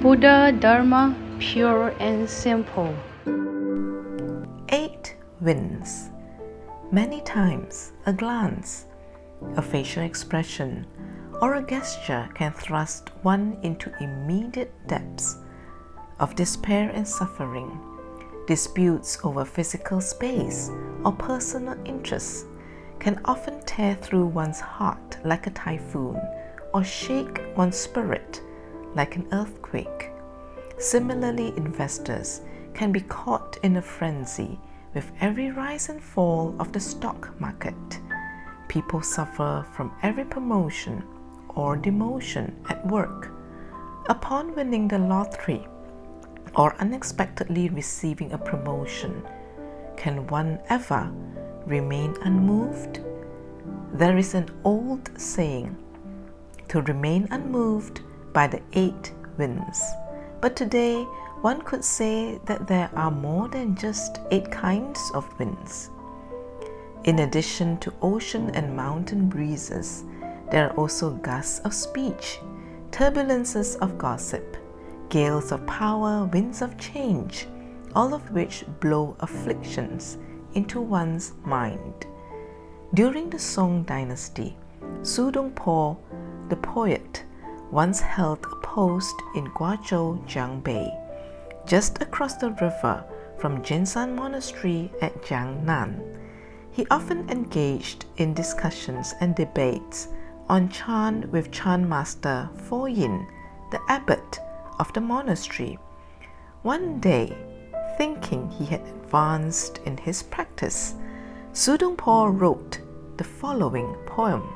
Buddha 0.00 0.52
Dharma 0.52 1.12
pure 1.40 1.88
and 1.98 2.30
simple. 2.30 2.94
Eight 4.68 5.16
winds. 5.40 6.10
Many 6.92 7.20
times, 7.22 7.90
a 8.06 8.12
glance, 8.12 8.86
a 9.56 9.62
facial 9.62 10.04
expression, 10.04 10.86
or 11.42 11.54
a 11.56 11.66
gesture 11.66 12.28
can 12.34 12.52
thrust 12.52 13.10
one 13.22 13.58
into 13.64 13.92
immediate 14.00 14.72
depths 14.86 15.38
of 16.20 16.36
despair 16.36 16.90
and 16.90 17.06
suffering. 17.06 17.76
Disputes 18.46 19.18
over 19.24 19.44
physical 19.44 20.00
space 20.00 20.70
or 21.04 21.10
personal 21.10 21.76
interests 21.84 22.44
can 23.00 23.20
often 23.24 23.60
tear 23.62 23.96
through 23.96 24.26
one's 24.26 24.60
heart 24.60 25.18
like 25.24 25.48
a 25.48 25.50
typhoon 25.50 26.20
or 26.72 26.84
shake 26.84 27.40
one's 27.56 27.76
spirit 27.76 28.42
like 28.94 29.16
an 29.16 29.26
earthquake. 29.32 30.10
Similarly, 30.78 31.52
investors 31.56 32.42
can 32.74 32.92
be 32.92 33.00
caught 33.00 33.58
in 33.62 33.76
a 33.76 33.82
frenzy 33.82 34.58
with 34.94 35.10
every 35.20 35.50
rise 35.50 35.88
and 35.88 36.02
fall 36.02 36.54
of 36.58 36.72
the 36.72 36.80
stock 36.80 37.38
market. 37.40 38.00
People 38.68 39.02
suffer 39.02 39.66
from 39.72 39.92
every 40.02 40.24
promotion 40.24 41.02
or 41.48 41.76
demotion 41.76 42.52
at 42.70 42.86
work. 42.86 43.30
Upon 44.08 44.54
winning 44.54 44.88
the 44.88 44.98
lottery 44.98 45.66
or 46.54 46.74
unexpectedly 46.76 47.68
receiving 47.68 48.32
a 48.32 48.38
promotion, 48.38 49.26
can 49.96 50.26
one 50.28 50.60
ever 50.70 51.12
remain 51.66 52.14
unmoved? 52.22 53.00
There 53.92 54.16
is 54.16 54.34
an 54.34 54.48
old 54.64 55.10
saying 55.20 55.76
to 56.68 56.82
remain 56.82 57.26
unmoved 57.30 58.02
by 58.38 58.46
the 58.46 58.62
eight 58.74 59.10
winds. 59.36 59.82
But 60.40 60.54
today, 60.54 61.02
one 61.42 61.60
could 61.62 61.84
say 61.84 62.38
that 62.44 62.68
there 62.68 62.88
are 62.94 63.10
more 63.10 63.48
than 63.48 63.74
just 63.74 64.20
eight 64.30 64.48
kinds 64.48 65.00
of 65.12 65.26
winds. 65.40 65.90
In 67.02 67.18
addition 67.18 67.78
to 67.78 67.92
ocean 68.00 68.50
and 68.54 68.76
mountain 68.76 69.28
breezes, 69.28 70.04
there 70.52 70.70
are 70.70 70.76
also 70.76 71.10
gusts 71.10 71.58
of 71.66 71.74
speech, 71.74 72.38
turbulences 72.92 73.76
of 73.78 73.98
gossip, 73.98 74.56
gales 75.08 75.50
of 75.50 75.66
power, 75.66 76.24
winds 76.32 76.62
of 76.62 76.78
change, 76.78 77.48
all 77.96 78.14
of 78.14 78.30
which 78.30 78.64
blow 78.78 79.16
afflictions 79.18 80.16
into 80.54 80.80
one's 80.80 81.32
mind. 81.44 82.06
During 82.94 83.30
the 83.30 83.40
Song 83.40 83.82
dynasty, 83.82 84.56
Su 85.02 85.32
Dongpo, 85.32 85.96
the 86.50 86.56
poet, 86.56 87.24
once 87.70 88.00
held 88.00 88.44
a 88.46 88.56
post 88.56 89.14
in 89.34 89.46
Guazhou, 89.48 90.24
Jiangbei, 90.26 90.90
just 91.66 92.00
across 92.00 92.36
the 92.36 92.50
river 92.52 93.04
from 93.38 93.62
Jinshan 93.62 94.14
Monastery 94.14 94.90
at 95.02 95.22
Jiangnan. 95.22 96.16
He 96.72 96.86
often 96.90 97.28
engaged 97.28 98.06
in 98.16 98.34
discussions 98.34 99.14
and 99.20 99.34
debates 99.34 100.08
on 100.48 100.68
Chan 100.68 101.28
with 101.30 101.50
Chan 101.50 101.88
master 101.88 102.48
Fo 102.56 102.86
Yin, 102.86 103.26
the 103.70 103.80
abbot 103.88 104.40
of 104.78 104.92
the 104.92 105.00
monastery. 105.00 105.78
One 106.62 107.00
day, 107.00 107.36
thinking 107.96 108.50
he 108.50 108.64
had 108.64 108.80
advanced 108.80 109.78
in 109.84 109.96
his 109.96 110.22
practice, 110.22 110.94
Su 111.52 111.76
Dongpo 111.76 112.28
wrote 112.40 112.80
the 113.16 113.24
following 113.24 113.94
poem. 114.06 114.48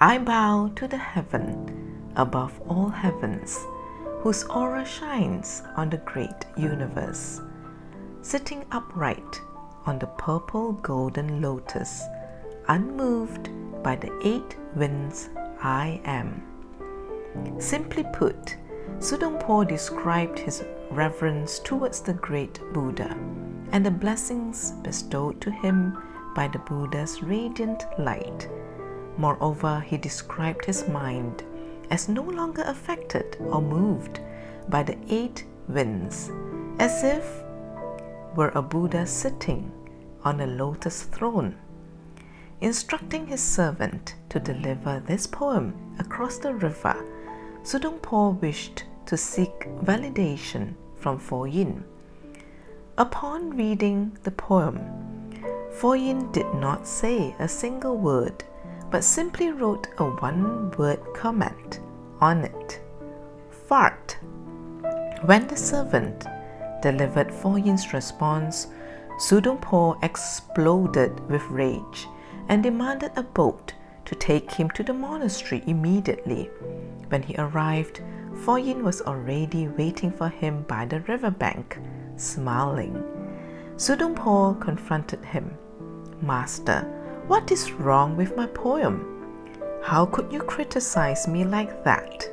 I 0.00 0.18
bow 0.18 0.70
to 0.76 0.86
the 0.86 0.96
heaven 0.96 2.12
above 2.14 2.60
all 2.68 2.88
heavens, 2.88 3.58
whose 4.20 4.44
aura 4.44 4.84
shines 4.84 5.64
on 5.76 5.90
the 5.90 5.96
great 5.96 6.46
universe. 6.56 7.40
Sitting 8.22 8.64
upright 8.70 9.40
on 9.86 9.98
the 9.98 10.06
purple 10.06 10.72
golden 10.72 11.42
lotus, 11.42 12.04
unmoved 12.68 13.50
by 13.82 13.96
the 13.96 14.12
eight 14.24 14.56
winds, 14.76 15.30
I 15.60 16.00
am. 16.04 16.42
Simply 17.58 18.04
put, 18.12 18.56
Su 19.00 19.16
Dongpo 19.16 19.66
described 19.66 20.38
his 20.38 20.64
reverence 20.92 21.58
towards 21.58 22.02
the 22.02 22.14
great 22.14 22.60
Buddha 22.72 23.16
and 23.72 23.84
the 23.84 23.90
blessings 23.90 24.72
bestowed 24.82 25.40
to 25.40 25.50
him 25.50 25.98
by 26.36 26.46
the 26.46 26.60
Buddha's 26.60 27.20
radiant 27.20 27.84
light 27.98 28.48
Moreover, 29.18 29.80
he 29.80 29.98
described 29.98 30.64
his 30.64 30.86
mind 30.88 31.42
as 31.90 32.08
no 32.08 32.22
longer 32.22 32.62
affected 32.62 33.36
or 33.40 33.60
moved 33.60 34.20
by 34.68 34.84
the 34.84 34.96
eight 35.08 35.44
winds, 35.68 36.30
as 36.78 37.02
if 37.02 37.42
were 38.36 38.52
a 38.54 38.62
Buddha 38.62 39.04
sitting 39.06 39.72
on 40.22 40.40
a 40.40 40.46
lotus 40.46 41.02
throne. 41.02 41.56
Instructing 42.60 43.26
his 43.26 43.42
servant 43.42 44.14
to 44.28 44.38
deliver 44.38 45.00
this 45.00 45.26
poem 45.26 45.74
across 45.98 46.38
the 46.38 46.54
river, 46.54 46.96
Su 47.64 47.80
Dongpo 47.80 48.40
wished 48.40 48.84
to 49.06 49.16
seek 49.16 49.68
validation 49.82 50.74
from 50.94 51.18
Fo 51.18 51.44
Yin. 51.44 51.84
Upon 52.96 53.56
reading 53.56 54.16
the 54.22 54.30
poem, 54.30 54.78
Fo 55.72 55.94
Yin 55.94 56.30
did 56.30 56.52
not 56.54 56.86
say 56.86 57.34
a 57.38 57.48
single 57.48 57.96
word 57.96 58.44
but 58.90 59.04
simply 59.04 59.50
wrote 59.50 59.88
a 59.98 60.04
one 60.04 60.70
word 60.72 61.00
comment 61.14 61.80
on 62.20 62.44
it 62.44 62.80
fart. 63.68 64.16
When 65.26 65.46
the 65.46 65.56
servant 65.56 66.24
delivered 66.80 67.32
Fo 67.32 67.56
Yin's 67.56 67.92
response, 67.92 68.68
Su 69.18 69.40
Dongpo 69.40 70.02
exploded 70.02 71.20
with 71.28 71.42
rage 71.50 72.08
and 72.48 72.62
demanded 72.62 73.12
a 73.16 73.22
boat 73.22 73.74
to 74.06 74.14
take 74.14 74.50
him 74.50 74.70
to 74.70 74.82
the 74.82 74.94
monastery 74.94 75.62
immediately. 75.66 76.48
When 77.08 77.22
he 77.22 77.34
arrived, 77.36 78.00
Fo 78.44 78.56
Yin 78.56 78.82
was 78.82 79.02
already 79.02 79.68
waiting 79.68 80.10
for 80.10 80.28
him 80.30 80.62
by 80.62 80.86
the 80.86 81.00
riverbank, 81.00 81.78
smiling. 82.16 83.04
Su 83.76 83.96
Dongpo 83.96 84.58
confronted 84.60 85.24
him. 85.26 85.58
Master, 86.22 86.86
what 87.28 87.52
is 87.52 87.72
wrong 87.72 88.16
with 88.16 88.34
my 88.36 88.46
poem? 88.46 89.04
How 89.82 90.06
could 90.06 90.32
you 90.32 90.40
criticize 90.40 91.28
me 91.28 91.44
like 91.44 91.84
that? 91.84 92.26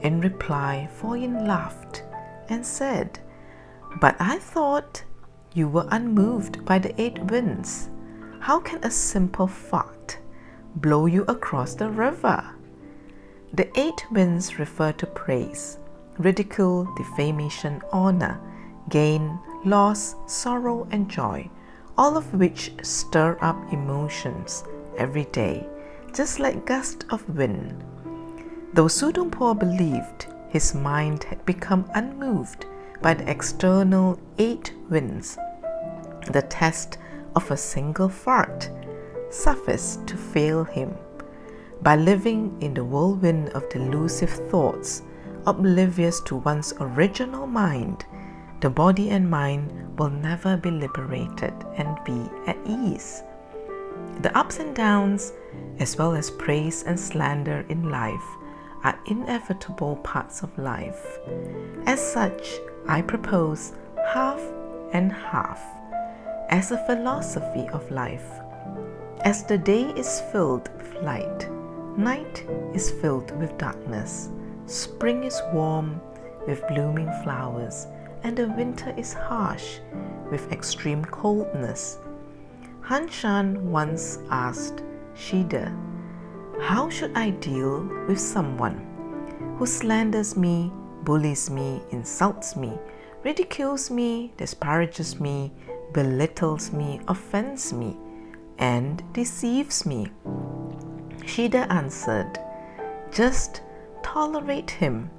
In 0.00 0.20
reply, 0.20 0.88
Fo 0.92 1.14
Yin 1.14 1.46
laughed 1.46 2.02
and 2.48 2.66
said, 2.66 3.20
But 4.00 4.16
I 4.18 4.38
thought 4.38 5.04
you 5.54 5.68
were 5.68 5.86
unmoved 5.92 6.64
by 6.64 6.80
the 6.80 7.00
eight 7.00 7.22
winds. 7.26 7.88
How 8.40 8.58
can 8.58 8.82
a 8.82 8.90
simple 8.90 9.46
fart 9.46 10.18
blow 10.74 11.06
you 11.06 11.22
across 11.28 11.74
the 11.74 11.88
river? 11.88 12.44
The 13.52 13.70
eight 13.78 14.04
winds 14.10 14.58
refer 14.58 14.90
to 14.92 15.06
praise, 15.06 15.78
ridicule, 16.18 16.92
defamation, 16.96 17.80
honor, 17.92 18.40
gain, 18.88 19.38
loss, 19.64 20.16
sorrow, 20.26 20.88
and 20.90 21.08
joy 21.08 21.48
all 21.98 22.16
of 22.16 22.32
which 22.34 22.72
stir 22.82 23.38
up 23.40 23.56
emotions 23.72 24.64
every 24.98 25.24
day, 25.26 25.66
just 26.12 26.38
like 26.38 26.66
gusts 26.66 27.06
of 27.10 27.28
wind. 27.36 27.82
Though 28.74 28.88
Su 28.88 29.12
believed 29.12 30.26
his 30.48 30.74
mind 30.74 31.24
had 31.24 31.44
become 31.44 31.90
unmoved 31.94 32.66
by 33.00 33.14
the 33.14 33.28
external 33.30 34.18
eight 34.38 34.74
winds, 34.90 35.38
the 36.30 36.42
test 36.42 36.98
of 37.34 37.50
a 37.50 37.56
single 37.56 38.08
fart 38.08 38.70
sufficed 39.30 40.06
to 40.06 40.16
fail 40.16 40.64
him. 40.64 40.94
By 41.82 41.96
living 41.96 42.56
in 42.60 42.74
the 42.74 42.84
whirlwind 42.84 43.50
of 43.50 43.68
delusive 43.68 44.30
thoughts, 44.30 45.02
oblivious 45.46 46.20
to 46.22 46.36
one's 46.36 46.72
original 46.80 47.46
mind, 47.46 48.04
the 48.66 48.70
body 48.70 49.10
and 49.10 49.30
mind 49.30 49.70
will 49.96 50.10
never 50.10 50.56
be 50.56 50.72
liberated 50.72 51.54
and 51.76 52.02
be 52.04 52.28
at 52.48 52.58
ease. 52.66 53.22
The 54.22 54.36
ups 54.36 54.58
and 54.58 54.74
downs, 54.74 55.32
as 55.78 55.96
well 55.96 56.16
as 56.16 56.32
praise 56.32 56.82
and 56.82 56.98
slander 56.98 57.64
in 57.68 57.90
life, 57.90 58.28
are 58.82 58.98
inevitable 59.06 59.94
parts 60.02 60.42
of 60.42 60.58
life. 60.58 61.00
As 61.86 62.00
such, 62.00 62.58
I 62.88 63.02
propose 63.02 63.72
half 64.04 64.40
and 64.92 65.12
half 65.12 65.62
as 66.48 66.72
a 66.72 66.84
philosophy 66.86 67.68
of 67.68 67.88
life. 67.92 68.28
As 69.20 69.44
the 69.44 69.58
day 69.58 69.92
is 69.94 70.22
filled 70.32 70.68
with 70.76 70.92
light, 71.04 71.48
night 71.96 72.44
is 72.74 72.90
filled 72.90 73.30
with 73.38 73.56
darkness, 73.58 74.28
spring 74.66 75.22
is 75.22 75.40
warm 75.52 76.00
with 76.48 76.66
blooming 76.66 77.12
flowers 77.22 77.86
and 78.26 78.36
the 78.36 78.48
winter 78.48 78.92
is 78.96 79.12
harsh 79.12 79.78
with 80.32 80.50
extreme 80.50 81.04
coldness. 81.04 81.98
Han 82.80 83.08
Shan 83.08 83.70
once 83.70 84.18
asked 84.30 84.82
Shide, 85.14 85.72
How 86.60 86.90
should 86.90 87.12
I 87.16 87.30
deal 87.30 87.88
with 88.08 88.18
someone 88.18 88.76
who 89.56 89.64
slanders 89.64 90.36
me 90.36 90.72
bullies 91.04 91.50
me, 91.50 91.80
insults 91.92 92.56
me, 92.56 92.76
ridicules 93.22 93.92
me, 93.92 94.32
disparages 94.36 95.20
me, 95.20 95.52
belittles 95.92 96.72
me, 96.72 97.00
offends 97.06 97.72
me, 97.72 97.96
and 98.58 99.04
deceives 99.12 99.86
me. 99.86 100.08
Shide 101.24 101.54
answered, 101.54 102.40
Just 103.12 103.62
tolerate 104.02 104.72
him, 104.72 105.10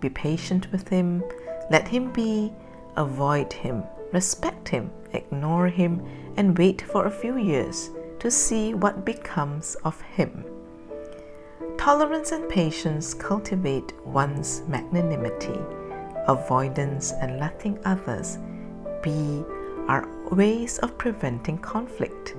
be 0.00 0.08
patient 0.08 0.72
with 0.72 0.88
him, 0.88 1.22
let 1.70 1.88
him 1.88 2.12
be, 2.12 2.52
avoid 2.96 3.52
him, 3.52 3.82
respect 4.12 4.68
him, 4.68 4.90
ignore 5.12 5.68
him, 5.68 6.02
and 6.36 6.56
wait 6.56 6.82
for 6.82 7.06
a 7.06 7.10
few 7.10 7.36
years 7.36 7.90
to 8.18 8.30
see 8.30 8.74
what 8.74 9.04
becomes 9.04 9.74
of 9.84 10.00
him. 10.00 10.44
Tolerance 11.78 12.32
and 12.32 12.48
patience 12.48 13.14
cultivate 13.14 13.92
one's 14.04 14.62
magnanimity. 14.68 15.58
Avoidance 16.26 17.12
and 17.12 17.38
letting 17.38 17.78
others 17.84 18.38
be 19.02 19.44
are 19.88 20.08
ways 20.32 20.78
of 20.78 20.98
preventing 20.98 21.58
conflict. 21.58 22.34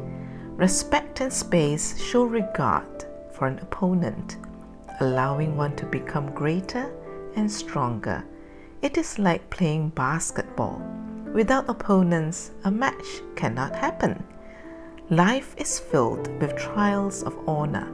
Respect 0.58 1.22
and 1.22 1.32
space 1.32 2.02
show 2.02 2.24
regard 2.24 3.06
for 3.32 3.48
an 3.48 3.60
opponent, 3.60 4.38
allowing 5.00 5.56
one 5.56 5.76
to 5.76 5.86
become 5.86 6.34
greater 6.34 6.92
and 7.36 7.50
stronger. 7.50 8.26
It 8.80 8.96
is 8.96 9.18
like 9.18 9.50
playing 9.50 9.90
basketball. 9.90 10.80
Without 11.34 11.68
opponents, 11.68 12.52
a 12.64 12.70
match 12.70 13.22
cannot 13.36 13.76
happen. 13.76 14.24
Life 15.10 15.56
is 15.58 15.80
filled 15.80 16.28
with 16.40 16.56
trials 16.56 17.24
of 17.24 17.36
honor, 17.48 17.92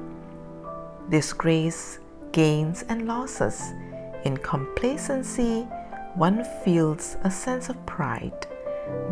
disgrace, 1.09 1.99
gains, 2.33 2.83
and 2.89 3.07
losses. 3.07 3.61
In 4.25 4.35
complacency, 4.35 5.61
one 6.15 6.43
feels 6.65 7.15
a 7.23 7.31
sense 7.31 7.69
of 7.69 7.85
pride. 7.85 8.45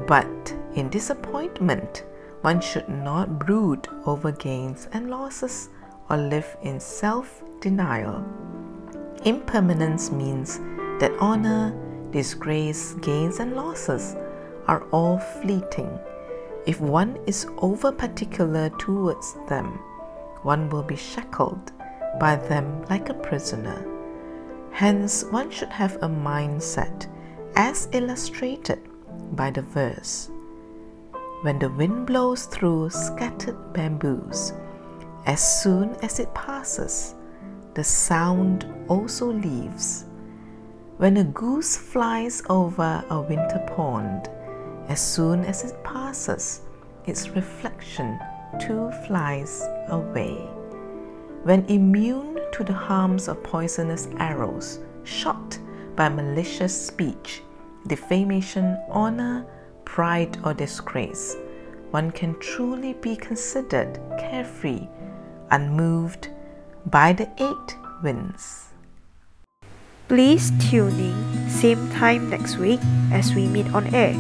But 0.08 0.54
in 0.76 0.90
disappointment, 0.90 2.04
one 2.42 2.60
should 2.60 2.90
not 2.90 3.40
brood 3.40 3.88
over 4.06 4.34
gains 4.34 4.90
and 4.92 5.10
losses 5.10 5.70
or 6.10 6.18
live 6.18 6.58
in 6.64 6.82
self 6.82 7.44
denial. 7.62 8.26
Impermanence 9.24 10.12
means 10.12 10.60
that 11.02 11.12
honor, 11.20 11.76
disgrace, 12.12 12.94
gains, 13.02 13.40
and 13.40 13.56
losses 13.56 14.16
are 14.68 14.84
all 14.92 15.18
fleeting 15.18 16.00
if 16.68 16.80
one 16.80 17.18
is 17.26 17.48
over 17.58 17.92
particular 17.92 18.70
towards 18.78 19.34
them, 19.48 19.80
one 20.44 20.70
will 20.70 20.84
be 20.84 20.96
shackled 20.96 21.72
by 22.20 22.36
them 22.36 22.86
like 22.88 23.10
a 23.10 23.16
prisoner. 23.16 23.84
Hence, 24.72 25.24
one 25.32 25.50
should 25.50 25.70
have 25.70 25.96
a 25.98 26.08
mindset 26.08 27.08
as 27.56 27.90
illustrated 27.94 28.80
by 29.32 29.50
the 29.50 29.64
verse. 29.64 30.30
When 31.42 31.58
the 31.58 31.72
wind 31.72 32.06
blows 32.06 32.46
through 32.46 32.92
scattered 32.92 33.74
bamboos, 33.74 34.54
as 35.26 35.64
soon 35.64 35.96
as 36.04 36.20
it 36.20 36.34
passes, 36.36 37.16
the 37.74 37.84
sound 37.84 38.68
also 38.88 39.32
leaves. 39.32 40.06
When 41.02 41.18
a 41.18 41.24
goose 41.24 41.76
flies 41.76 42.44
over 42.48 43.04
a 43.10 43.22
winter 43.22 43.58
pond, 43.76 44.30
as 44.88 45.02
soon 45.02 45.44
as 45.46 45.64
it 45.64 45.84
passes, 45.84 46.62
its 47.08 47.30
reflection 47.30 48.20
too 48.60 48.92
flies 49.08 49.68
away. 49.88 50.36
When 51.42 51.66
immune 51.66 52.40
to 52.52 52.64
the 52.64 52.74
harms 52.74 53.28
of 53.28 53.42
poisonous 53.42 54.10
arrows 54.20 54.78
shot 55.04 55.58
by 55.96 56.08
malicious 56.08 56.80
speech, 56.80 57.42
defamation, 57.88 58.78
honor, 58.88 59.48
pride, 59.86 60.38
or 60.44 60.54
disgrace, 60.54 61.36
one 61.90 62.12
can 62.12 62.38
truly 62.38 62.94
be 62.94 63.16
considered 63.16 64.00
carefree, 64.20 64.88
unmoved 65.50 66.28
by 66.86 67.12
the 67.12 67.28
eight 67.40 67.76
winds. 68.04 68.71
Please 70.12 70.52
tune 70.60 71.00
in 71.00 71.50
same 71.50 71.90
time 71.92 72.30
next 72.30 72.58
week 72.58 72.82
as 73.14 73.34
we 73.34 73.48
meet 73.48 73.74
on 73.74 73.88
air. 73.96 74.12